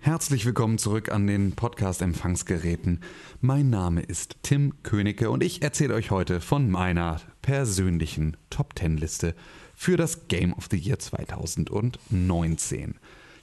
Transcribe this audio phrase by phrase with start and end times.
[0.00, 3.00] Herzlich willkommen zurück an den Podcast-Empfangsgeräten.
[3.40, 8.98] Mein Name ist Tim Königke und ich erzähle euch heute von meiner persönlichen Top 10
[8.98, 9.34] Liste
[9.74, 12.96] für das Game of the Year 2019.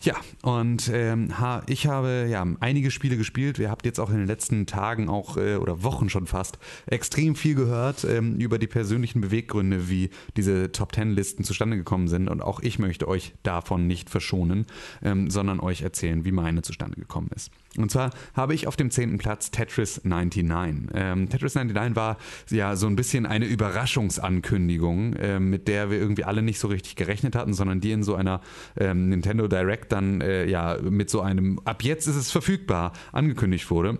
[0.03, 1.31] Ja, und ähm,
[1.67, 3.59] ich habe ja einige Spiele gespielt.
[3.59, 6.57] Ihr habt jetzt auch in den letzten Tagen auch äh, oder Wochen schon fast
[6.87, 12.07] extrem viel gehört ähm, über die persönlichen Beweggründe, wie diese Top Ten Listen zustande gekommen
[12.07, 12.29] sind.
[12.29, 14.65] Und auch ich möchte euch davon nicht verschonen,
[15.03, 17.51] ähm, sondern euch erzählen, wie meine zustande gekommen ist.
[17.77, 20.89] Und zwar habe ich auf dem zehnten Platz Tetris 99.
[20.95, 22.17] Ähm, Tetris 99 war
[22.49, 26.95] ja so ein bisschen eine Überraschungsankündigung, äh, mit der wir irgendwie alle nicht so richtig
[26.95, 28.41] gerechnet hatten, sondern die in so einer
[28.77, 33.69] ähm, Nintendo Direct dann äh, ja mit so einem ab jetzt ist es verfügbar angekündigt
[33.69, 33.99] wurde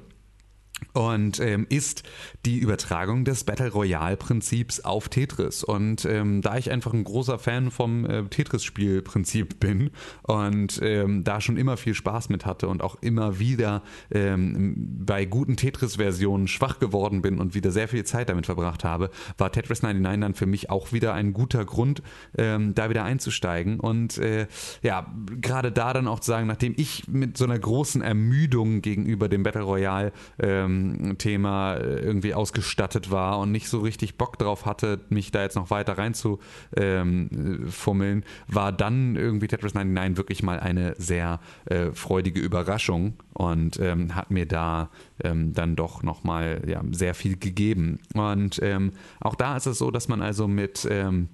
[0.94, 2.03] und ähm, ist
[2.45, 5.63] die Übertragung des Battle Royale Prinzips auf Tetris.
[5.63, 9.91] Und ähm, da ich einfach ein großer Fan vom äh, Tetris-Spielprinzip bin
[10.23, 15.26] und ähm, da schon immer viel Spaß mit hatte und auch immer wieder ähm, bei
[15.26, 19.84] guten Tetris-Versionen schwach geworden bin und wieder sehr viel Zeit damit verbracht habe, war Tetris
[19.84, 22.01] 99 dann für mich auch wieder ein guter Grund,
[22.38, 23.79] ähm, da wieder einzusteigen.
[23.79, 24.48] Und äh,
[24.82, 29.27] ja, gerade da dann auch zu sagen, nachdem ich mit so einer großen Ermüdung gegenüber
[29.27, 34.37] dem Battle Royale ähm, ähm, Thema äh, irgendwie ausgestattet war und nicht so richtig Bock
[34.37, 40.43] drauf hatte, mich da jetzt noch weiter reinzufummeln, ähm, war dann irgendwie Tetris 99 wirklich
[40.43, 44.89] mal eine sehr äh, freudige Überraschung und ähm, hat mir da
[45.23, 47.99] ähm, dann doch nochmal ja, sehr viel gegeben.
[48.13, 51.29] Und ähm, auch da ist es so, dass man also mit ähm,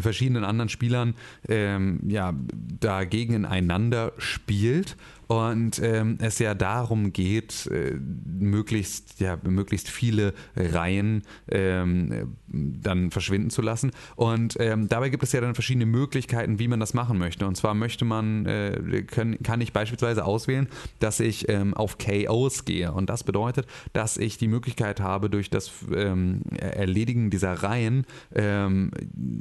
[0.00, 1.14] verschiedenen anderen Spielern
[1.48, 2.34] ähm, ja,
[2.80, 4.96] da gegeneinander spielt
[5.32, 13.48] und ähm, es ja darum geht, äh, möglichst, ja, möglichst viele Reihen ähm, dann verschwinden
[13.48, 13.92] zu lassen.
[14.14, 17.46] Und ähm, dabei gibt es ja dann verschiedene Möglichkeiten, wie man das machen möchte.
[17.46, 22.66] Und zwar möchte man, äh, können, kann ich beispielsweise auswählen, dass ich ähm, auf KOs
[22.66, 22.92] gehe.
[22.92, 28.04] Und das bedeutet, dass ich die Möglichkeit habe, durch das ähm, Erledigen dieser Reihen
[28.34, 28.90] ähm,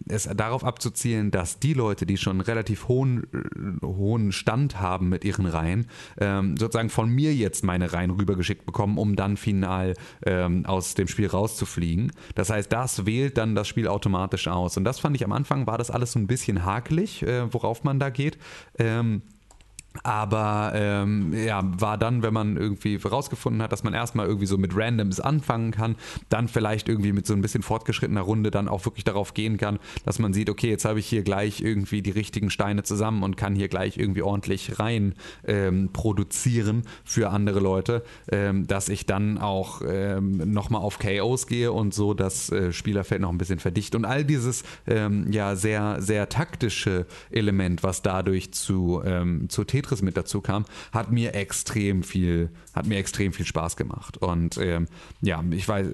[0.07, 3.27] es darauf abzuzielen, dass die Leute, die schon relativ hohen,
[3.83, 5.85] hohen Stand haben mit ihren Reihen,
[6.19, 9.93] ähm, sozusagen von mir jetzt meine Reihen rübergeschickt bekommen, um dann final
[10.25, 12.11] ähm, aus dem Spiel rauszufliegen.
[12.33, 14.77] Das heißt, das wählt dann das Spiel automatisch aus.
[14.77, 17.83] Und das fand ich am Anfang, war das alles so ein bisschen hakelig, äh, worauf
[17.83, 18.39] man da geht.
[18.79, 19.21] Ähm,
[20.03, 24.57] aber ähm, ja, war dann, wenn man irgendwie herausgefunden hat, dass man erstmal irgendwie so
[24.57, 25.95] mit Randoms anfangen kann,
[26.29, 29.79] dann vielleicht irgendwie mit so ein bisschen fortgeschrittener Runde dann auch wirklich darauf gehen kann,
[30.05, 33.35] dass man sieht, okay, jetzt habe ich hier gleich irgendwie die richtigen Steine zusammen und
[33.35, 35.13] kann hier gleich irgendwie ordentlich rein
[35.45, 41.71] ähm, produzieren für andere Leute, ähm, dass ich dann auch ähm, nochmal auf KOs gehe
[41.71, 43.93] und so das äh, Spielerfeld noch ein bisschen verdicht.
[43.95, 49.80] Und all dieses ähm, ja sehr, sehr taktische Element, was dadurch zu, ähm, zu Thema
[49.81, 54.17] Tetris mit dazu kam, hat mir extrem viel, hat mir extrem viel Spaß gemacht.
[54.17, 54.87] Und ähm,
[55.21, 55.87] ja, ich weiß,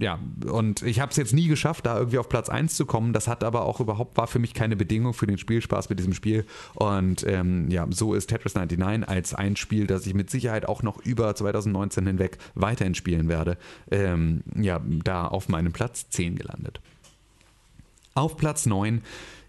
[0.00, 3.12] ja, und ich habe es jetzt nie geschafft, da irgendwie auf Platz 1 zu kommen.
[3.12, 6.14] Das hat aber auch überhaupt, war für mich keine Bedingung für den Spielspaß mit diesem
[6.14, 6.46] Spiel.
[6.74, 10.82] Und ähm, ja, so ist Tetris 99 als ein Spiel, das ich mit Sicherheit auch
[10.82, 13.58] noch über 2019 hinweg weiterhin spielen werde,
[13.90, 16.80] ähm, ja, da auf meinem Platz 10 gelandet.
[18.14, 19.02] Auf Platz 9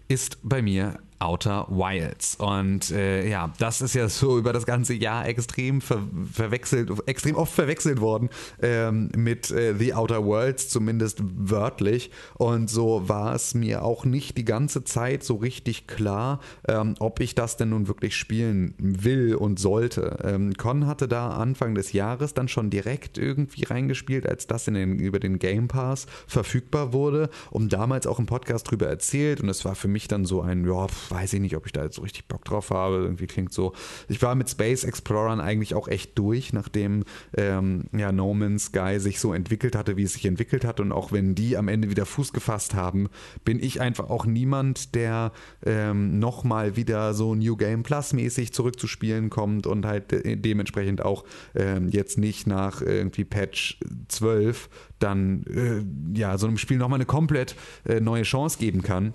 [0.08, 2.36] ist bei mir Outer Wilds.
[2.36, 7.34] Und äh, ja, das ist ja so über das ganze Jahr extrem ver verwechselt, extrem
[7.36, 8.28] oft verwechselt worden
[8.60, 12.10] ähm, mit äh, The Outer Worlds, zumindest wörtlich.
[12.34, 17.20] Und so war es mir auch nicht die ganze Zeit so richtig klar, ähm, ob
[17.20, 20.18] ich das denn nun wirklich spielen will und sollte.
[20.22, 24.74] Ähm, Con hatte da Anfang des Jahres dann schon direkt irgendwie reingespielt, als das in
[24.74, 29.40] den, über den Game Pass verfügbar wurde und damals auch im Podcast drüber erzählt.
[29.40, 31.84] Und es war für mich dann so ein, ja, weiß ich nicht, ob ich da
[31.84, 32.96] jetzt so richtig Bock drauf habe.
[32.96, 33.72] Irgendwie klingt so.
[34.08, 37.04] Ich war mit Space Explorern eigentlich auch echt durch, nachdem
[37.36, 40.80] ähm, ja, No Man's Sky sich so entwickelt hatte, wie es sich entwickelt hat.
[40.80, 43.08] Und auch wenn die am Ende wieder Fuß gefasst haben,
[43.44, 45.32] bin ich einfach auch niemand, der
[45.64, 51.24] ähm, nochmal wieder so New Game Plus mäßig zurückzuspielen kommt und halt de dementsprechend auch
[51.54, 53.78] ähm, jetzt nicht nach irgendwie Patch
[54.08, 54.68] 12
[54.98, 57.56] dann äh, ja so einem Spiel nochmal eine komplett
[57.86, 59.12] äh, neue Chance geben kann.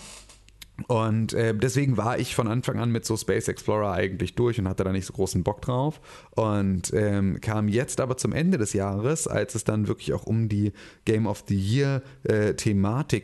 [0.88, 4.68] Und äh, deswegen war ich von Anfang an mit so Space Explorer eigentlich durch und
[4.68, 6.02] hatte da nicht so großen Bock drauf.
[6.32, 10.50] Und ähm, kam jetzt aber zum Ende des Jahres, als es dann wirklich auch um
[10.50, 10.74] die
[11.06, 12.54] Game of the Year äh,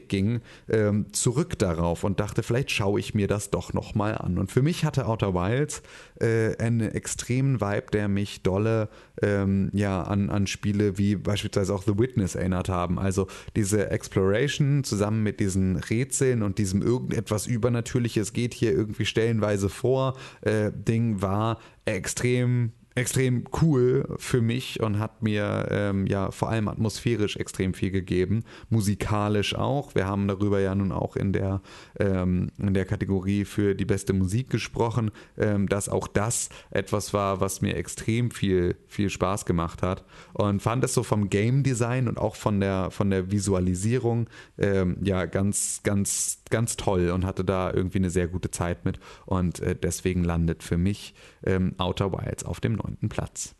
[0.07, 4.37] ging, ähm, zurück darauf und dachte, vielleicht schaue ich mir das doch nochmal an.
[4.37, 5.81] Und für mich hatte Outer Wilds
[6.19, 8.89] äh, einen extremen Vibe, der mich dolle
[9.21, 12.99] ähm, ja, an, an Spiele wie beispielsweise auch The Witness erinnert haben.
[12.99, 19.69] Also diese Exploration zusammen mit diesen Rätseln und diesem irgendetwas Übernatürliches geht hier irgendwie stellenweise
[19.69, 26.49] vor, äh, Ding war extrem extrem cool für mich und hat mir ähm, ja vor
[26.49, 29.95] allem atmosphärisch extrem viel gegeben, musikalisch auch.
[29.95, 31.61] Wir haben darüber ja nun auch in der,
[31.99, 37.41] ähm, in der Kategorie für die beste Musik gesprochen, ähm, dass auch das etwas war,
[37.41, 42.07] was mir extrem viel, viel Spaß gemacht hat und fand es so vom Game Design
[42.07, 47.43] und auch von der, von der Visualisierung ähm, ja ganz, ganz, ganz toll und hatte
[47.43, 51.13] da irgendwie eine sehr gute Zeit mit und äh, deswegen landet für mich
[51.45, 53.55] ähm, Outer Wilds auf dem neunten Platz.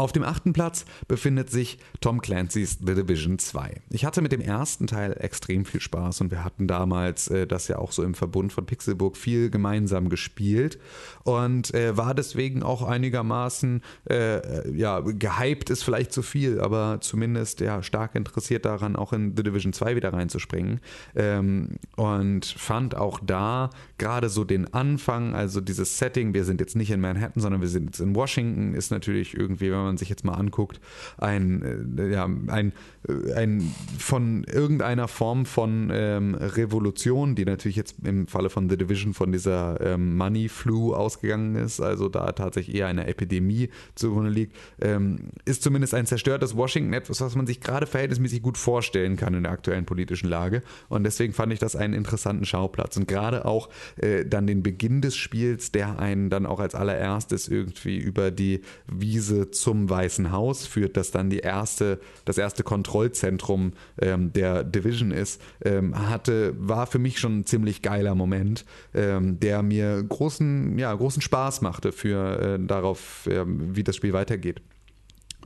[0.00, 3.82] Auf dem achten Platz befindet sich Tom Clancy's The Division 2.
[3.90, 7.66] Ich hatte mit dem ersten Teil extrem viel Spaß und wir hatten damals äh, das
[7.66, 10.78] ja auch so im Verbund von Pixelburg viel gemeinsam gespielt
[11.24, 17.58] und äh, war deswegen auch einigermaßen, äh, ja, gehypt ist vielleicht zu viel, aber zumindest
[17.58, 20.78] ja stark interessiert daran, auch in The Division 2 wieder reinzuspringen.
[21.16, 26.76] Ähm, und fand auch da gerade so den Anfang, also dieses Setting, wir sind jetzt
[26.76, 29.96] nicht in Manhattan, sondern wir sind jetzt in Washington, ist natürlich irgendwie, wenn man man
[29.98, 30.80] sich jetzt mal anguckt,
[31.16, 32.72] ein, äh, ja, ein,
[33.08, 38.76] äh, ein von irgendeiner Form von ähm, Revolution, die natürlich jetzt im Falle von The
[38.76, 44.30] Division von dieser ähm, Money Flu ausgegangen ist, also da tatsächlich eher eine Epidemie zugrunde
[44.30, 49.16] liegt, ähm, ist zumindest ein zerstörtes Washington etwas, was man sich gerade verhältnismäßig gut vorstellen
[49.16, 50.62] kann in der aktuellen politischen Lage.
[50.88, 52.96] Und deswegen fand ich das einen interessanten Schauplatz.
[52.96, 57.48] Und gerade auch äh, dann den Beginn des Spiels, der einen dann auch als allererstes
[57.48, 62.62] irgendwie über die Wiese zum zum Weißen Haus führt, das dann die erste, das erste
[62.62, 68.64] Kontrollzentrum ähm, der Division ist, ähm, hatte, war für mich schon ein ziemlich geiler Moment,
[68.94, 74.12] ähm, der mir großen, ja, großen Spaß machte für äh, darauf, äh, wie das Spiel
[74.12, 74.62] weitergeht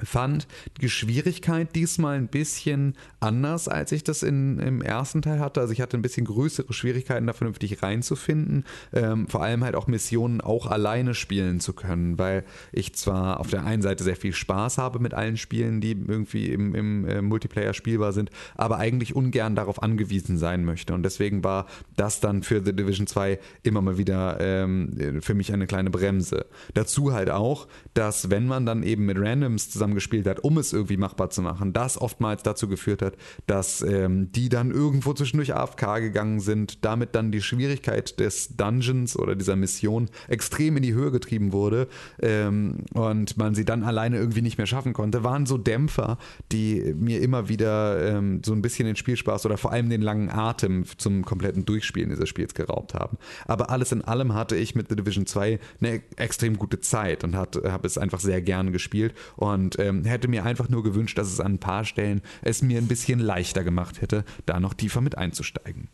[0.02, 0.46] fand
[0.80, 5.60] die Schwierigkeit diesmal ein bisschen anders, als ich das in, im ersten Teil hatte.
[5.60, 8.64] Also ich hatte ein bisschen größere Schwierigkeiten, da vernünftig reinzufinden.
[8.92, 13.50] Ähm, vor allem halt auch Missionen auch alleine spielen zu können, weil ich zwar auf
[13.50, 17.22] der einen Seite sehr viel Spaß habe mit allen Spielen, die irgendwie im, im äh,
[17.22, 20.94] Multiplayer spielbar sind, aber eigentlich ungern darauf angewiesen sein möchte.
[20.94, 21.66] Und deswegen war
[21.96, 26.46] das dann für The Division 2 immer mal wieder ähm, für mich eine kleine Bremse.
[26.74, 30.96] Dazu halt auch, dass wenn man dann eben mit Randoms zusammengespielt hat, um es irgendwie
[30.96, 33.14] machbar zu machen, das oftmals dazu geführt hat,
[33.46, 39.18] dass ähm, die dann irgendwo zwischendurch AFK gegangen sind, damit dann die Schwierigkeit des Dungeons
[39.18, 41.88] oder dieser Mission extrem in die Höhe getrieben wurde
[42.20, 46.16] ähm, und man sie dann alleine irgendwie nicht mehr schaffen konnte, waren so Dämpfer,
[46.52, 50.30] die mir immer wieder ähm, so ein bisschen den Spielspaß oder vor allem den langen
[50.30, 53.18] Atem zum kompletten Durchspielen dieses Spiels geraubt haben.
[53.46, 57.34] Aber alles in allem hatte ich mit The Division 2 eine extrem gute Zeit und
[57.34, 61.32] habe es einfach sehr gern gespielt und und ähm, hätte mir einfach nur gewünscht, dass
[61.32, 65.00] es an ein paar Stellen es mir ein bisschen leichter gemacht hätte, da noch tiefer
[65.00, 65.88] mit einzusteigen.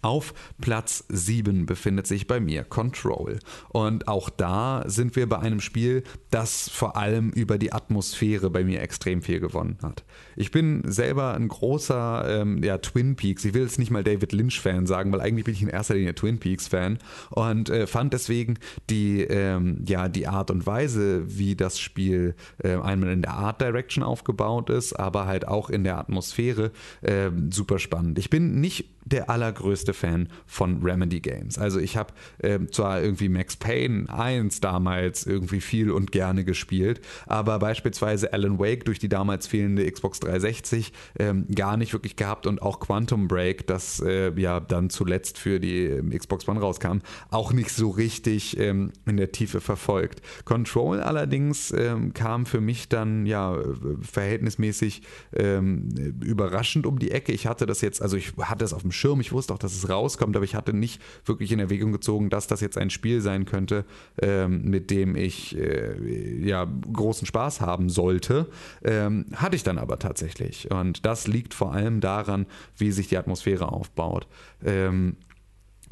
[0.00, 3.40] Auf Platz 7 befindet sich bei mir Control.
[3.70, 8.62] Und auch da sind wir bei einem Spiel, das vor allem über die Atmosphäre bei
[8.62, 10.04] mir extrem viel gewonnen hat.
[10.36, 14.32] Ich bin selber ein großer ähm, ja, Twin Peaks, ich will jetzt nicht mal David
[14.32, 16.98] Lynch-Fan sagen, weil eigentlich bin ich in erster Linie Twin Peaks-Fan
[17.30, 18.58] und äh, fand deswegen
[18.90, 23.60] die, ähm, ja, die Art und Weise, wie das Spiel äh, einmal in der Art
[23.60, 28.18] Direction aufgebaut ist, aber halt auch in der Atmosphäre äh, super spannend.
[28.18, 31.58] Ich bin nicht der allergrößte Fan von Remedy Games.
[31.58, 37.00] Also ich habe äh, zwar irgendwie Max Payne 1 damals irgendwie viel und gerne gespielt,
[37.26, 42.46] aber beispielsweise Alan Wake durch die damals fehlende Xbox 360 ähm, gar nicht wirklich gehabt
[42.46, 46.98] und auch Quantum Break, das äh, ja dann zuletzt für die ähm, Xbox One rauskam,
[47.30, 50.22] auch nicht so richtig ähm, in der Tiefe verfolgt.
[50.44, 53.56] Control allerdings ähm, kam für mich dann ja
[54.00, 55.02] verhältnismäßig
[55.34, 55.88] ähm,
[56.22, 57.32] überraschend um die Ecke.
[57.32, 59.20] Ich hatte das jetzt, also ich hatte es auf dem Schirm.
[59.20, 62.46] Ich wusste auch, dass es rauskommt, aber ich hatte nicht wirklich in Erwägung gezogen, dass
[62.46, 63.84] das jetzt ein Spiel sein könnte,
[64.20, 68.46] ähm, mit dem ich äh, ja großen Spaß haben sollte.
[68.82, 70.70] Ähm, hatte ich dann aber tatsächlich.
[70.70, 74.26] Und das liegt vor allem daran, wie sich die Atmosphäre aufbaut.
[74.64, 75.16] Ähm,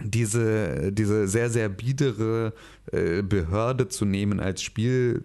[0.03, 2.53] diese, diese sehr, sehr biedere
[2.93, 5.25] äh, Behörde zu nehmen als Spiel,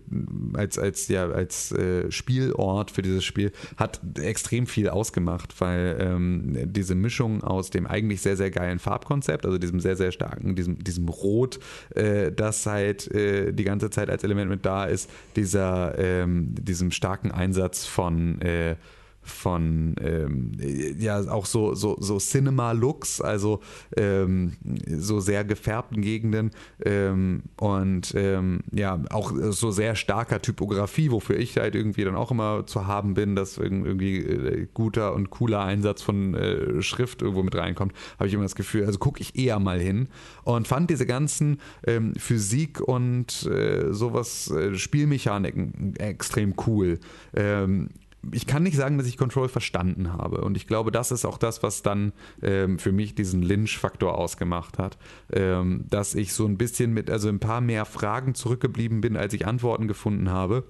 [0.53, 6.57] als, als, ja, als äh, Spielort für dieses Spiel, hat extrem viel ausgemacht, weil ähm,
[6.71, 10.83] diese Mischung aus dem eigentlich sehr, sehr geilen Farbkonzept, also diesem sehr, sehr starken, diesem,
[10.83, 11.59] diesem Rot,
[11.95, 16.91] äh, das halt äh, die ganze Zeit als Element mit da ist, dieser, ähm, diesem
[16.91, 18.75] starken Einsatz von äh,
[19.23, 20.51] von ähm,
[20.97, 23.59] ja auch so, so, so Cinema-Looks, also
[23.95, 24.53] ähm,
[24.87, 26.51] so sehr gefärbten Gegenden
[26.83, 32.31] ähm, und ähm, ja auch so sehr starker Typografie, wofür ich halt irgendwie dann auch
[32.31, 37.43] immer zu haben bin, dass irgendwie äh, guter und cooler Einsatz von äh, Schrift irgendwo
[37.43, 40.07] mit reinkommt, habe ich immer das Gefühl, also gucke ich eher mal hin
[40.43, 46.99] und fand diese ganzen ähm, Physik und äh, sowas, äh, Spielmechaniken extrem cool.
[48.31, 50.41] Ich kann nicht sagen, dass ich Control verstanden habe.
[50.41, 54.77] Und ich glaube, das ist auch das, was dann ähm, für mich diesen Lynch-Faktor ausgemacht
[54.77, 54.97] hat.
[55.31, 59.33] Ähm, dass ich so ein bisschen mit, also ein paar mehr Fragen zurückgeblieben bin, als
[59.33, 60.63] ich Antworten gefunden habe.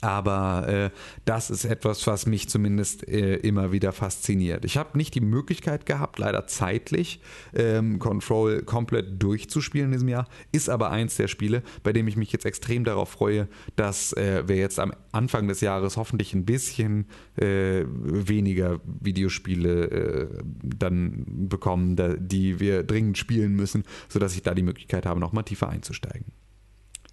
[0.00, 0.90] Aber äh,
[1.24, 4.64] das ist etwas, was mich zumindest äh, immer wieder fasziniert.
[4.64, 7.20] Ich habe nicht die Möglichkeit gehabt, leider zeitlich
[7.54, 10.26] ähm, Control komplett durchzuspielen in diesem Jahr.
[10.52, 14.44] Ist aber eins der Spiele, bei dem ich mich jetzt extrem darauf freue, dass äh,
[14.46, 17.06] wir jetzt am Anfang des Jahres hoffentlich ein bisschen
[17.36, 20.28] äh, weniger Videospiele äh,
[20.62, 25.44] dann bekommen, da, die wir dringend spielen müssen, sodass ich da die Möglichkeit habe, nochmal
[25.44, 26.26] tiefer einzusteigen.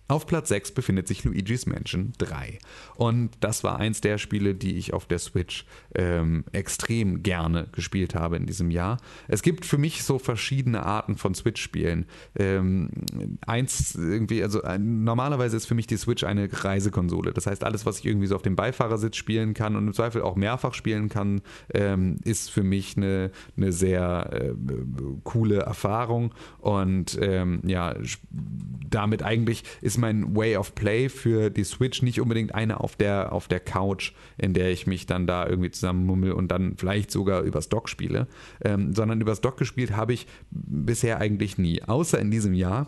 [0.09, 2.57] Auf Platz 6 befindet sich Luigi's Mansion 3.
[2.95, 8.15] Und das war eins der Spiele, die ich auf der Switch ähm, extrem gerne gespielt
[8.15, 8.97] habe in diesem Jahr.
[9.27, 12.07] Es gibt für mich so verschiedene Arten von Switch-Spielen.
[12.35, 12.89] Ähm,
[13.45, 17.31] eins irgendwie, also äh, normalerweise ist für mich die Switch eine Reisekonsole.
[17.31, 20.23] Das heißt, alles, was ich irgendwie so auf dem Beifahrersitz spielen kann und im Zweifel
[20.23, 24.53] auch mehrfach spielen kann, ähm, ist für mich eine, eine sehr äh,
[25.23, 26.33] coole Erfahrung.
[26.57, 27.93] Und ähm, ja,
[28.89, 33.31] damit eigentlich ist mein Way of Play für die Switch nicht unbedingt eine auf der,
[33.31, 37.41] auf der Couch, in der ich mich dann da irgendwie zusammenmummel und dann vielleicht sogar
[37.41, 38.27] übers Dock spiele,
[38.63, 42.87] ähm, sondern übers Dock gespielt habe ich bisher eigentlich nie, außer in diesem Jahr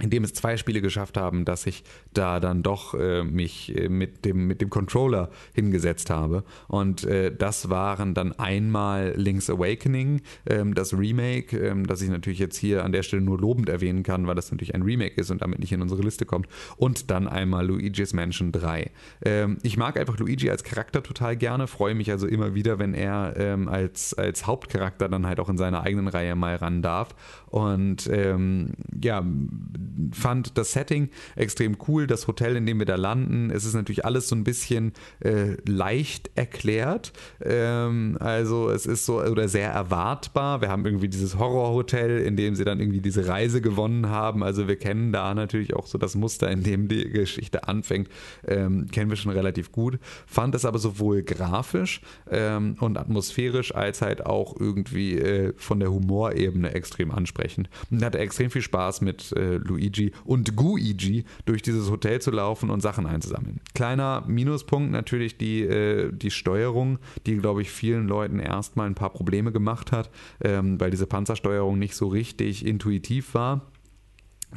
[0.00, 3.88] in dem es zwei Spiele geschafft haben, dass ich da dann doch äh, mich äh,
[3.88, 6.44] mit, dem, mit dem Controller hingesetzt habe.
[6.68, 12.38] Und äh, das waren dann einmal Link's Awakening, ähm, das Remake, ähm, das ich natürlich
[12.38, 15.30] jetzt hier an der Stelle nur lobend erwähnen kann, weil das natürlich ein Remake ist
[15.30, 16.46] und damit nicht in unsere Liste kommt.
[16.76, 18.90] Und dann einmal Luigi's Mansion 3.
[19.24, 22.94] Ähm, ich mag einfach Luigi als Charakter total gerne, freue mich also immer wieder, wenn
[22.94, 27.14] er ähm, als, als Hauptcharakter dann halt auch in seiner eigenen Reihe mal ran darf.
[27.46, 29.24] Und ähm, ja,
[30.12, 33.50] fand das Setting extrem cool, das Hotel, in dem wir da landen.
[33.50, 37.12] Es ist natürlich alles so ein bisschen äh, leicht erklärt.
[37.44, 40.60] Ähm, also es ist so oder sehr erwartbar.
[40.60, 44.42] Wir haben irgendwie dieses Horrorhotel, in dem sie dann irgendwie diese Reise gewonnen haben.
[44.42, 48.08] Also wir kennen da natürlich auch so das Muster, in dem die Geschichte anfängt,
[48.46, 49.98] ähm, kennen wir schon relativ gut.
[50.26, 55.92] Fand es aber sowohl grafisch ähm, und atmosphärisch als halt auch irgendwie äh, von der
[55.92, 57.68] Humorebene extrem ansprechend.
[57.90, 62.70] Und hatte extrem viel Spaß mit äh, Luigi und Guigi durch dieses Hotel zu laufen
[62.70, 63.60] und Sachen einzusammeln.
[63.74, 69.10] Kleiner Minuspunkt natürlich die, äh, die Steuerung, die, glaube ich, vielen Leuten erstmal ein paar
[69.10, 70.10] Probleme gemacht hat,
[70.42, 73.70] ähm, weil diese Panzersteuerung nicht so richtig intuitiv war.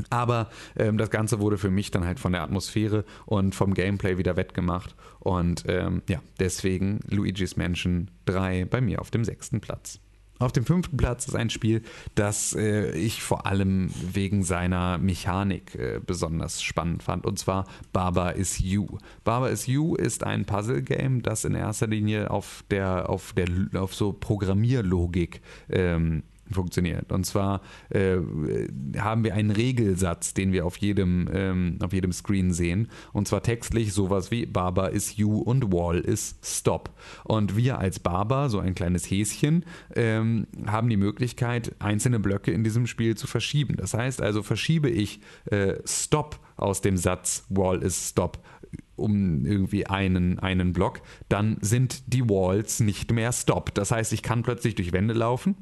[0.09, 4.17] Aber ähm, das Ganze wurde für mich dann halt von der Atmosphäre und vom Gameplay
[4.17, 4.95] wieder wettgemacht.
[5.19, 9.99] Und ähm, ja, deswegen Luigi's Mansion 3 bei mir auf dem sechsten Platz.
[10.41, 11.83] Auf dem fünften Platz ist ein Spiel,
[12.15, 18.31] das äh, ich vor allem wegen seiner Mechanik äh, besonders spannend fand, und zwar Baba
[18.31, 18.98] is You.
[19.24, 23.48] Baba is You ist ein Puzzle-Game, das in erster Linie auf der, auf der,
[23.79, 27.12] auf so Programmierlogik ähm, funktioniert.
[27.12, 28.17] Und zwar äh,
[28.98, 32.89] haben wir einen Regelsatz, den wir auf jedem, ähm, auf jedem Screen sehen.
[33.13, 36.89] Und zwar textlich sowas wie Barber is you und Wall is stop.
[37.24, 39.65] Und wir als Barber, so ein kleines Häschen,
[39.96, 43.75] ähm, haben die Möglichkeit, einzelne Blöcke in diesem Spiel zu verschieben.
[43.77, 48.39] Das heißt also, verschiebe ich äh, Stop aus dem Satz Wall is stop
[48.96, 53.74] um irgendwie einen, einen Block, dann sind die Walls nicht mehr Stop.
[53.74, 55.55] Das heißt, ich kann plötzlich durch Wände laufen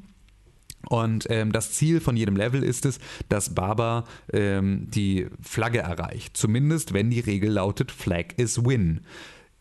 [0.88, 6.36] und ähm, das Ziel von jedem Level ist es, dass Baba ähm, die Flagge erreicht.
[6.36, 9.00] Zumindest wenn die Regel lautet Flag is Win.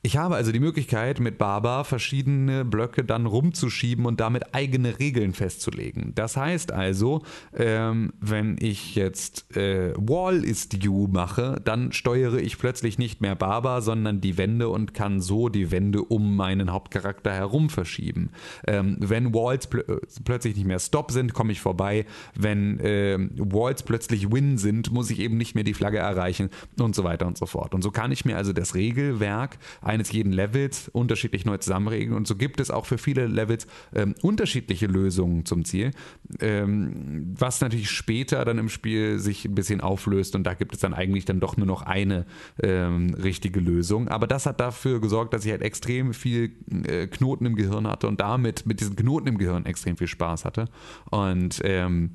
[0.02, 5.34] Ich habe also die Möglichkeit, mit Baba verschiedene Blöcke dann rumzuschieben und damit eigene Regeln
[5.34, 6.14] festzulegen.
[6.16, 12.58] Das heißt also, ähm, wenn ich jetzt äh, Wall is due mache, dann steuere ich
[12.58, 17.34] plötzlich nicht mehr Baba, sondern die Wände und kann so die Wände um meinen Hauptcharakter
[17.34, 18.30] herum verschieben.
[18.68, 22.06] Ähm, wenn Walls pl äh, plötzlich nicht mehr Stop sind, komme ich vorbei.
[22.36, 26.96] Wenn äh, Walls plötzlich Win sind, muss ich eben nicht mehr die Flagge erreichen und
[26.96, 27.76] so weiter und so fort.
[27.76, 29.58] Und so kann ich mir also das Regelwerk
[29.90, 32.14] eines jeden Levels unterschiedlich neu zusammenregeln.
[32.14, 35.92] Und so gibt es auch für viele Levels ähm, unterschiedliche Lösungen zum Ziel,
[36.40, 40.80] ähm, was natürlich später dann im Spiel sich ein bisschen auflöst und da gibt es
[40.80, 42.26] dann eigentlich dann doch nur noch eine
[42.62, 44.08] ähm, richtige Lösung.
[44.08, 46.52] Aber das hat dafür gesorgt, dass ich halt extrem viel
[46.88, 50.46] äh, Knoten im Gehirn hatte und damit mit diesen Knoten im Gehirn extrem viel Spaß
[50.46, 50.66] hatte.
[51.10, 52.12] Und ähm,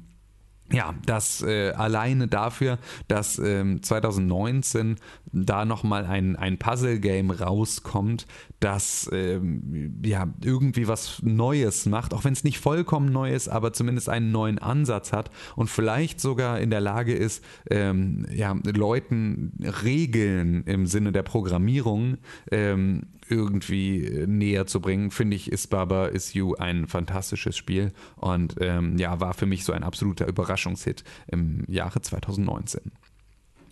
[0.73, 4.97] ja, das äh, alleine dafür, dass ähm, 2019
[5.31, 8.27] da nochmal ein, ein Puzzle-Game rauskommt,
[8.61, 13.75] das ähm, ja irgendwie was Neues macht, auch wenn es nicht vollkommen neu ist, aber
[13.75, 19.53] zumindest einen neuen Ansatz hat und vielleicht sogar in der Lage ist, ähm, ja, Leuten
[19.85, 22.17] Regeln im Sinne der Programmierung
[22.51, 27.93] ähm, irgendwie äh, näher zu bringen, finde ich, ist Baba Is You ein fantastisches Spiel
[28.17, 32.93] und ähm, ja, war für mich so ein absoluter Überraschungshit im Jahre 2019.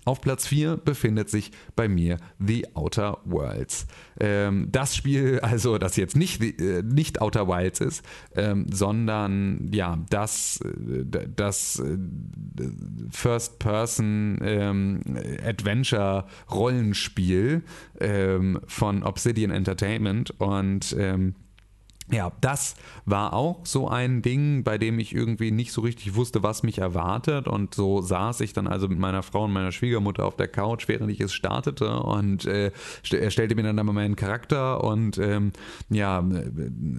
[0.05, 3.87] Auf Platz 4 befindet sich bei mir The Outer Worlds.
[4.19, 8.05] Ähm, das Spiel, also das jetzt nicht, äh, nicht Outer Wilds ist,
[8.35, 11.05] ähm, sondern ja, das, äh,
[11.37, 11.99] das äh,
[13.11, 15.01] First-Person ähm,
[18.01, 21.35] ähm, von Obsidian Entertainment und ähm,
[22.11, 26.43] ja, das war auch so ein Ding, bei dem ich irgendwie nicht so richtig wusste,
[26.43, 27.47] was mich erwartet.
[27.47, 30.89] Und so saß ich dann also mit meiner Frau und meiner Schwiegermutter auf der Couch,
[30.89, 32.01] während ich es startete.
[32.01, 32.73] Und äh,
[33.13, 34.83] er stellte mir dann einmal meinen Charakter.
[34.85, 35.53] Und ähm,
[35.91, 36.25] ja,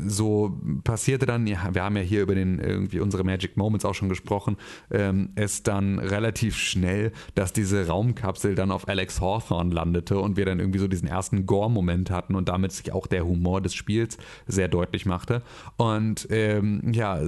[0.08, 3.96] so passierte dann, ja, wir haben ja hier über den irgendwie unsere Magic Moments auch
[3.96, 4.58] schon gesprochen,
[4.90, 10.46] ähm, es dann relativ schnell, dass diese Raumkapsel dann auf Alex Hawthorne landete und wir
[10.46, 14.18] dann irgendwie so diesen ersten Gore-Moment hatten und damit sich auch der Humor des Spiels
[14.48, 15.42] sehr deutlich fertig machte.
[15.78, 17.20] Und ähm, ja,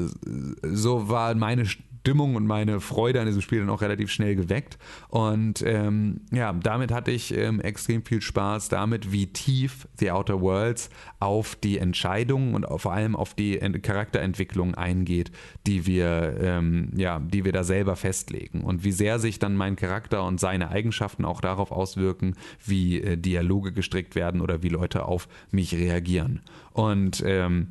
[0.61, 1.65] so war meine
[2.05, 4.77] Stimmung und meine Freude an diesem Spiel dann auch relativ schnell geweckt.
[5.07, 10.39] Und ähm, ja, damit hatte ich ähm, extrem viel Spaß damit, wie tief The Outer
[10.39, 15.31] Worlds auf die Entscheidungen und vor allem auf die Charakterentwicklung eingeht,
[15.65, 18.61] die wir, ähm, ja, die wir da selber festlegen.
[18.61, 23.17] Und wie sehr sich dann mein Charakter und seine Eigenschaften auch darauf auswirken, wie äh,
[23.17, 26.41] Dialoge gestrickt werden oder wie Leute auf mich reagieren.
[26.71, 27.69] Und ähm,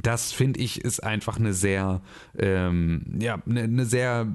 [0.00, 2.00] das finde ich ist einfach eine sehr,
[2.38, 4.26] ähm, ja, eine, eine sehr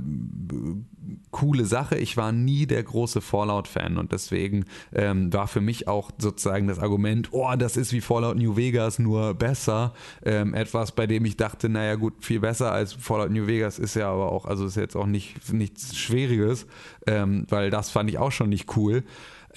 [1.32, 1.98] coole Sache.
[1.98, 6.80] Ich war nie der große Fallout-Fan und deswegen ähm, war für mich auch sozusagen das
[6.80, 9.94] Argument, oh, das ist wie Fallout New Vegas, nur besser.
[10.24, 13.96] Ähm, etwas, bei dem ich dachte, naja gut, viel besser als Fallout New Vegas ist
[13.96, 16.68] ja aber auch, also ist jetzt auch nicht nichts Schwieriges,
[17.08, 19.04] ähm, weil das fand ich auch schon nicht cool.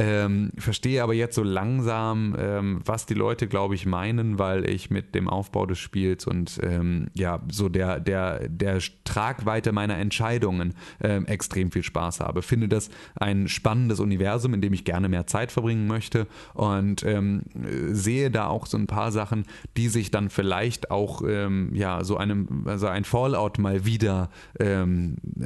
[0.01, 4.89] Ähm, verstehe aber jetzt so langsam, ähm, was die Leute, glaube ich, meinen, weil ich
[4.89, 10.73] mit dem Aufbau des Spiels und ähm, ja, so der, der, der Tragweite meiner Entscheidungen
[11.03, 12.41] ähm, extrem viel Spaß habe.
[12.41, 17.43] Finde das ein spannendes Universum, in dem ich gerne mehr Zeit verbringen möchte und ähm,
[17.91, 19.45] sehe da auch so ein paar Sachen,
[19.77, 24.31] die sich dann vielleicht auch ähm, ja, so einem, also ein Fallout mal wieder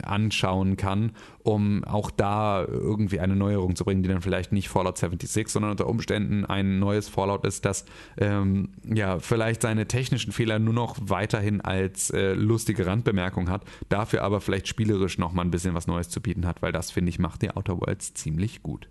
[0.02, 1.12] anschauen kann,
[1.44, 5.72] um auch da irgendwie eine Neuerung zu bringen, die dann vielleicht nicht Fallout 76, sondern
[5.72, 7.84] unter Umständen ein neues Fallout ist, das
[8.16, 14.22] ähm, ja vielleicht seine technischen Fehler nur noch weiterhin als äh, lustige Randbemerkung hat, dafür
[14.22, 17.10] aber vielleicht spielerisch noch mal ein bisschen was Neues zu bieten hat, weil das finde
[17.10, 18.88] ich macht die Outer Worlds ziemlich gut.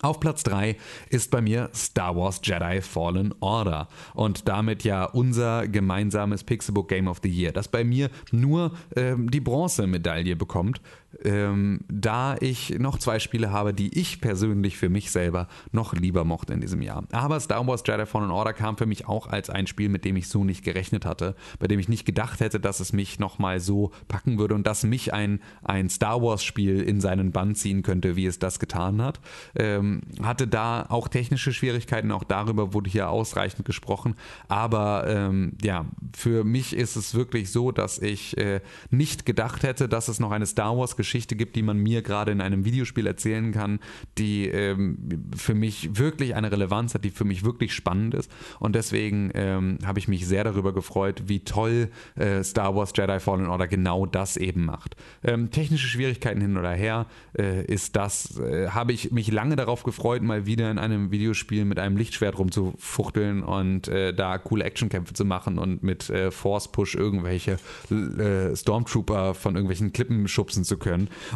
[0.00, 0.76] Auf Platz 3
[1.10, 7.08] ist bei mir Star Wars Jedi Fallen Order und damit ja unser gemeinsames Pixelbook Game
[7.08, 10.80] of the Year, das bei mir nur ähm, die Bronzemedaille bekommt,
[11.24, 16.24] ähm, da ich noch zwei Spiele habe, die ich persönlich für mich selber noch lieber
[16.24, 17.04] mochte in diesem Jahr.
[17.12, 20.16] Aber Star Wars Jedi Fallen Order kam für mich auch als ein Spiel, mit dem
[20.16, 23.60] ich so nicht gerechnet hatte, bei dem ich nicht gedacht hätte, dass es mich nochmal
[23.60, 27.82] so packen würde und dass mich ein, ein Star Wars Spiel in seinen Bann ziehen
[27.82, 29.20] könnte, wie es das getan hat.
[29.56, 34.14] Ähm, hatte da auch technische Schwierigkeiten, auch darüber wurde hier ausreichend gesprochen.
[34.48, 39.88] Aber ähm, ja, für mich ist es wirklich so, dass ich äh, nicht gedacht hätte,
[39.88, 43.06] dass es noch eine Star Wars Geschichte gibt, die man mir gerade in einem Videospiel
[43.06, 43.78] erzählen kann,
[44.18, 48.30] die ähm, für mich wirklich eine Relevanz hat, die für mich wirklich spannend ist.
[48.60, 53.18] Und deswegen ähm, habe ich mich sehr darüber gefreut, wie toll äh, Star Wars Jedi
[53.20, 54.96] Fallen Order genau das eben macht.
[55.24, 57.06] Ähm, technische Schwierigkeiten hin oder her
[57.38, 61.64] äh, ist das, äh, habe ich mich lange darauf gefreut, mal wieder in einem Videospiel
[61.64, 66.70] mit einem Lichtschwert rumzufuchteln und äh, da coole Actionkämpfe zu machen und mit äh, Force
[66.72, 67.58] Push irgendwelche
[67.90, 70.87] äh, Stormtrooper von irgendwelchen Klippen schubsen zu können.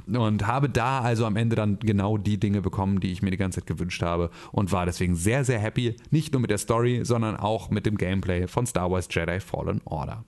[0.07, 3.37] Und habe da also am Ende dann genau die Dinge bekommen, die ich mir die
[3.37, 7.01] ganze Zeit gewünscht habe und war deswegen sehr, sehr happy, nicht nur mit der Story,
[7.05, 10.25] sondern auch mit dem Gameplay von Star Wars Jedi Fallen Order.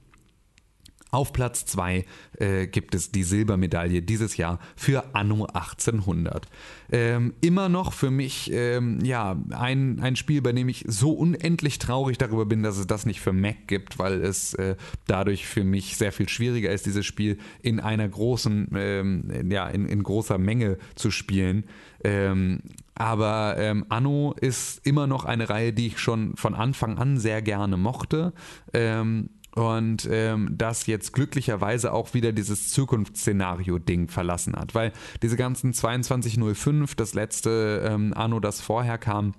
[1.14, 2.04] Auf Platz 2
[2.40, 6.48] äh, gibt es die Silbermedaille dieses Jahr für Anno 1800.
[6.90, 11.78] Ähm, immer noch für mich ähm, ja, ein, ein Spiel, bei dem ich so unendlich
[11.78, 14.74] traurig darüber bin, dass es das nicht für Mac gibt, weil es äh,
[15.06, 19.86] dadurch für mich sehr viel schwieriger ist, dieses Spiel in einer großen, ähm, ja, in,
[19.86, 21.62] in großer Menge zu spielen.
[22.02, 22.58] Ähm,
[22.96, 27.40] aber ähm, Anno ist immer noch eine Reihe, die ich schon von Anfang an sehr
[27.40, 28.32] gerne mochte.
[28.72, 35.72] Ähm, und ähm, das jetzt glücklicherweise auch wieder dieses Zukunftsszenario-Ding verlassen hat, weil diese ganzen
[35.72, 39.34] 2205, das letzte ähm, Anno, das vorher kam,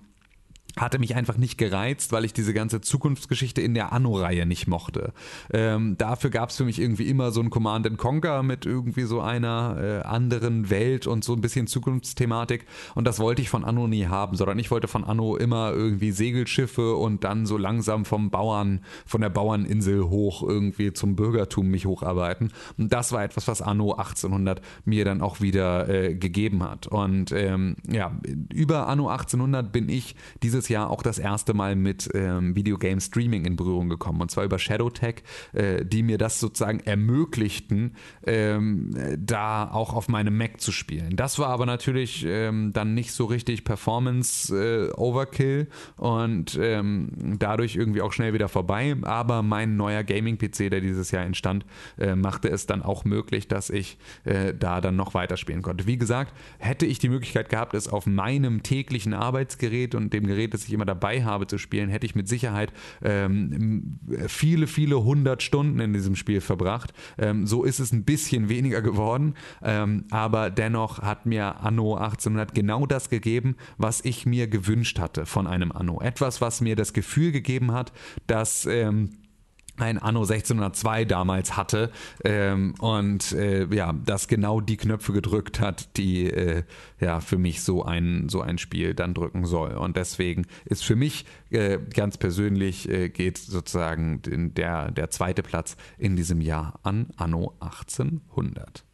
[0.77, 5.13] hatte mich einfach nicht gereizt, weil ich diese ganze Zukunftsgeschichte in der Anno-Reihe nicht mochte.
[5.51, 9.21] Ähm, dafür gab es für mich irgendwie immer so ein Command Conquer mit irgendwie so
[9.21, 12.65] einer äh, anderen Welt und so ein bisschen Zukunftsthematik.
[12.95, 16.11] Und das wollte ich von Anno nie haben, sondern ich wollte von Anno immer irgendwie
[16.11, 21.85] Segelschiffe und dann so langsam vom Bauern, von der Bauerninsel hoch irgendwie zum Bürgertum mich
[21.85, 22.51] hocharbeiten.
[22.77, 26.87] Und das war etwas, was Anno 1800 mir dann auch wieder äh, gegeben hat.
[26.87, 28.11] Und ähm, ja,
[28.53, 32.99] über Anno 1800 bin ich dieses dieses Jahr auch das erste Mal mit ähm, Videogame
[33.01, 34.21] Streaming in Berührung gekommen.
[34.21, 35.23] Und zwar über Shadowtech,
[35.53, 41.15] äh, die mir das sozusagen ermöglichten, ähm, da auch auf meinem Mac zu spielen.
[41.15, 47.75] Das war aber natürlich ähm, dann nicht so richtig Performance äh, Overkill und ähm, dadurch
[47.75, 48.95] irgendwie auch schnell wieder vorbei.
[49.03, 51.65] Aber mein neuer Gaming-PC, der dieses Jahr entstand,
[51.97, 55.85] äh, machte es dann auch möglich, dass ich äh, da dann noch weiterspielen konnte.
[55.87, 60.54] Wie gesagt, hätte ich die Möglichkeit gehabt, es auf meinem täglichen Arbeitsgerät und dem Gerät
[60.55, 62.71] das ich immer dabei habe zu spielen, hätte ich mit Sicherheit
[63.03, 66.93] ähm, viele, viele hundert Stunden in diesem Spiel verbracht.
[67.17, 72.53] Ähm, so ist es ein bisschen weniger geworden, ähm, aber dennoch hat mir Anno 1800
[72.53, 76.01] genau das gegeben, was ich mir gewünscht hatte von einem Anno.
[76.01, 77.91] Etwas, was mir das Gefühl gegeben hat,
[78.27, 79.09] dass ähm,
[79.77, 81.91] ein Anno 1602 damals hatte
[82.23, 86.63] ähm, und äh, ja, das genau die Knöpfe gedrückt hat, die äh,
[86.99, 89.71] ja für mich so ein, so ein Spiel dann drücken soll.
[89.73, 94.21] Und deswegen ist für mich äh, ganz persönlich äh, geht sozusagen
[94.55, 98.85] der, der zweite Platz in diesem Jahr an Anno 1800.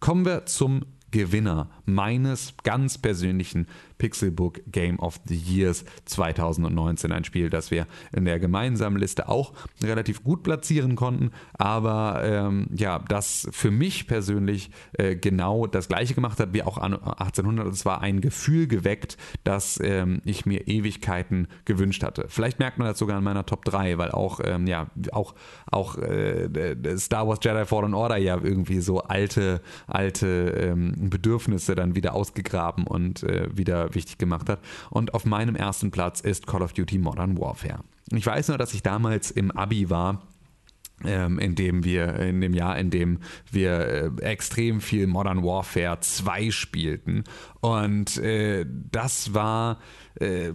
[0.00, 7.12] Kommen wir zum Gewinner meines ganz persönlichen Pixelbook Game of the Years 2019.
[7.12, 12.68] Ein Spiel, das wir in der gemeinsamen Liste auch relativ gut platzieren konnten, aber ähm,
[12.74, 17.66] ja, das für mich persönlich äh, genau das gleiche gemacht hat wie auch 1800.
[17.68, 22.26] Es war ein Gefühl geweckt, das ähm, ich mir Ewigkeiten gewünscht hatte.
[22.28, 25.34] Vielleicht merkt man das sogar in meiner Top 3, weil auch, ähm, ja, auch,
[25.70, 26.48] auch äh,
[26.98, 32.86] Star Wars Jedi Fallen Order ja irgendwie so alte, alte ähm, Bedürfnisse dann wieder ausgegraben
[32.86, 34.60] und äh, wieder wichtig gemacht hat.
[34.90, 37.80] Und auf meinem ersten Platz ist Call of Duty Modern Warfare.
[38.12, 40.22] Ich weiß nur, dass ich damals im Abi war
[41.04, 43.18] ähm, in dem wir, in dem Jahr, in dem
[43.50, 43.80] wir
[44.20, 47.24] äh, extrem viel Modern Warfare 2 spielten.
[47.60, 49.78] Und äh, das war
[50.18, 50.52] äh,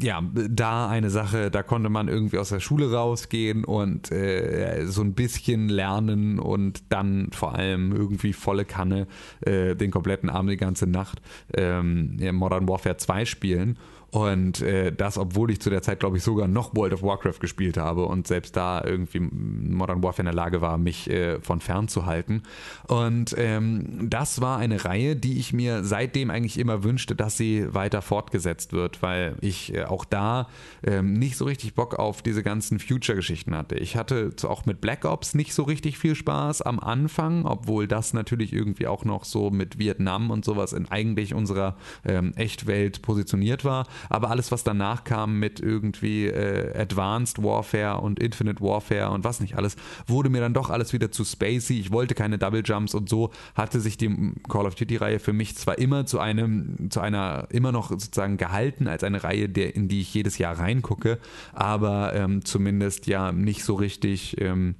[0.00, 5.14] ja da eine Sache, da konnte man irgendwie aus der Schule rausgehen und so ein
[5.14, 9.08] bisschen lernen und dann vor allem irgendwie volle Kanne
[9.44, 11.20] den kompletten Abend, die ganze Nacht
[11.52, 13.76] ähm, Modern Warfare 2 spielen.
[14.12, 17.40] Und äh, das, obwohl ich zu der Zeit, glaube ich, sogar noch World of Warcraft
[17.40, 21.60] gespielt habe und selbst da irgendwie Modern Warfare in der Lage war, mich äh, von
[21.62, 22.42] fern zu halten.
[22.88, 27.72] Und ähm, das war eine Reihe, die ich mir seitdem eigentlich immer wünschte, dass sie
[27.72, 30.46] weiter fortgesetzt wird, weil ich äh, auch da
[30.84, 33.76] ähm, nicht so richtig Bock auf diese ganzen Future-Geschichten hatte.
[33.76, 38.12] Ich hatte auch mit Black Ops nicht so richtig viel Spaß am Anfang, obwohl das
[38.12, 43.64] natürlich irgendwie auch noch so mit Vietnam und sowas in eigentlich unserer ähm, Echtwelt positioniert
[43.64, 49.24] war aber alles, was danach kam mit irgendwie äh, Advanced Warfare und Infinite Warfare und
[49.24, 51.78] was nicht alles, wurde mir dann doch alles wieder zu spacey.
[51.78, 55.56] Ich wollte keine Double Jumps und so hatte sich die Call of Duty-Reihe für mich
[55.56, 59.88] zwar immer zu einem, zu einer, immer noch sozusagen gehalten als eine Reihe, der, in
[59.88, 61.18] die ich jedes Jahr reingucke,
[61.52, 64.40] aber ähm, zumindest ja nicht so richtig.
[64.40, 64.74] Ähm,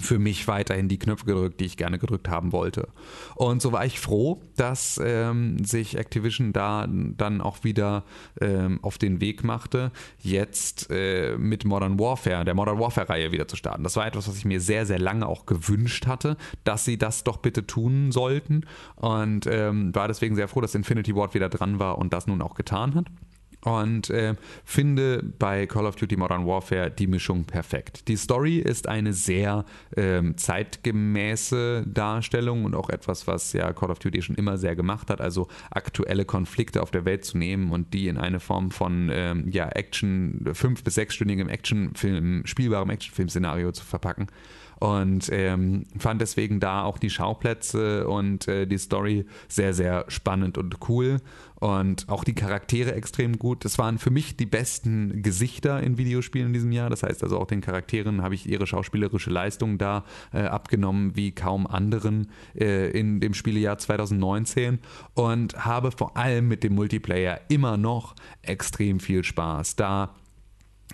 [0.00, 2.88] für mich weiterhin die Knöpfe gedrückt, die ich gerne gedrückt haben wollte.
[3.34, 8.04] Und so war ich froh, dass ähm, sich Activision da dann auch wieder
[8.40, 13.56] ähm, auf den Weg machte, jetzt äh, mit Modern Warfare, der Modern Warfare-Reihe wieder zu
[13.56, 13.82] starten.
[13.82, 17.24] Das war etwas, was ich mir sehr, sehr lange auch gewünscht hatte, dass sie das
[17.24, 18.62] doch bitte tun sollten.
[18.96, 22.42] Und ähm, war deswegen sehr froh, dass Infinity Ward wieder dran war und das nun
[22.42, 23.06] auch getan hat
[23.68, 28.08] und äh, finde bei Call of Duty Modern Warfare die Mischung perfekt.
[28.08, 29.64] Die Story ist eine sehr
[29.96, 35.10] ähm, zeitgemäße Darstellung und auch etwas, was ja Call of Duty schon immer sehr gemacht
[35.10, 39.10] hat, also aktuelle Konflikte auf der Welt zu nehmen und die in eine Form von
[39.12, 44.28] ähm, ja, Action, fünf- bis sechsstündigem Actionfilm, spielbarem Actionfilm-Szenario zu verpacken
[44.80, 50.58] und ähm, fand deswegen da auch die Schauplätze und äh, die Story sehr, sehr spannend
[50.58, 51.18] und cool
[51.56, 53.64] und auch die Charaktere extrem gut.
[53.64, 56.90] Das waren für mich die besten Gesichter in Videospielen in diesem Jahr.
[56.90, 61.32] Das heißt also auch den Charakteren habe ich ihre schauspielerische Leistung da äh, abgenommen wie
[61.32, 64.78] kaum anderen äh, in dem Spielejahr 2019
[65.14, 69.74] und habe vor allem mit dem Multiplayer immer noch extrem viel Spaß.
[69.74, 70.14] Da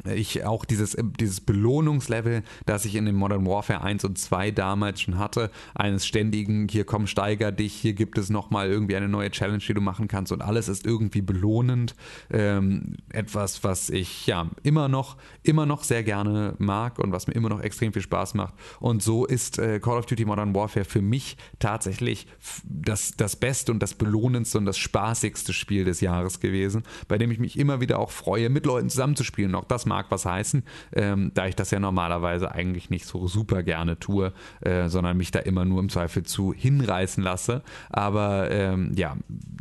[0.05, 5.01] ich auch dieses, dieses Belohnungslevel, das ich in dem Modern Warfare 1 und 2 damals
[5.01, 9.31] schon hatte, eines ständigen, hier komm, steiger dich, hier gibt es nochmal irgendwie eine neue
[9.31, 11.95] Challenge, die du machen kannst und alles ist irgendwie belohnend.
[12.31, 17.35] Ähm, etwas, was ich ja immer noch, immer noch sehr gerne mag und was mir
[17.35, 18.55] immer noch extrem viel Spaß macht.
[18.81, 22.27] Und so ist äh, Call of Duty Modern Warfare für mich tatsächlich
[22.65, 27.31] das, das beste und das belohnendste und das spaßigste Spiel des Jahres gewesen, bei dem
[27.31, 29.55] ich mich immer wieder auch freue, mit Leuten zusammenzuspielen.
[29.55, 33.63] Auch das mag was heißen, ähm, da ich das ja normalerweise eigentlich nicht so super
[33.63, 37.63] gerne tue, äh, sondern mich da immer nur im Zweifel zu hinreißen lasse.
[37.91, 39.17] Aber ähm, ja,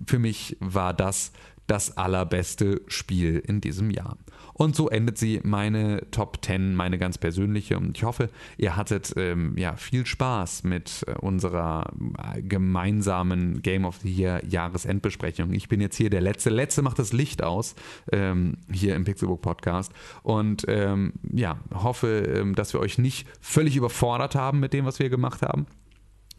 [0.07, 1.31] für mich war das
[1.67, 4.17] das allerbeste Spiel in diesem Jahr.
[4.53, 7.77] Und so endet sie meine Top 10, meine ganz persönliche.
[7.77, 11.91] Und ich hoffe, ihr hattet ähm, ja, viel Spaß mit äh, unserer
[12.35, 15.53] äh, gemeinsamen Game of the Year Jahresendbesprechung.
[15.53, 16.51] Ich bin jetzt hier der Letzte.
[16.51, 17.75] Letzte macht das Licht aus
[18.11, 19.91] ähm, hier im Pixelbook Podcast.
[20.21, 24.99] Und ähm, ja, hoffe, ähm, dass wir euch nicht völlig überfordert haben mit dem, was
[24.99, 25.65] wir gemacht haben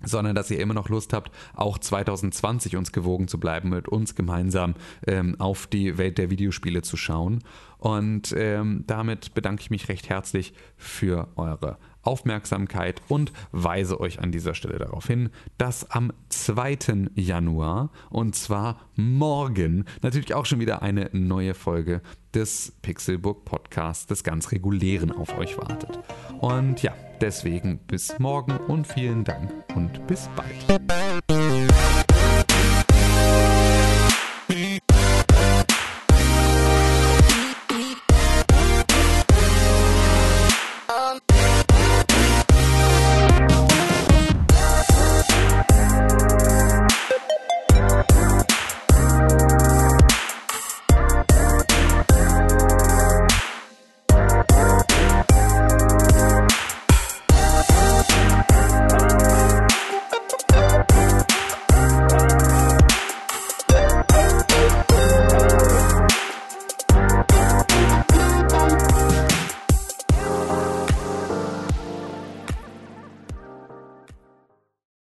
[0.06, 4.14] sondern dass ihr immer noch Lust habt, auch 2020 uns gewogen zu bleiben, mit uns
[4.14, 4.74] gemeinsam
[5.06, 7.42] ähm, auf die Welt der Videospiele zu schauen.
[7.78, 14.32] Und ähm, damit bedanke ich mich recht herzlich für eure Aufmerksamkeit und weise euch an
[14.32, 17.10] dieser Stelle darauf hin, dass am 2.
[17.14, 22.02] Januar und zwar morgen natürlich auch schon wieder eine neue Folge
[22.34, 25.98] des Pixelbook Podcasts des ganz regulären auf euch wartet.
[26.40, 30.83] Und ja, deswegen bis morgen und vielen Dank und bis bald.